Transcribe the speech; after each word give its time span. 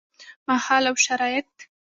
مهال 0.47 0.83
او 0.89 0.95
شرايط: 1.05 1.49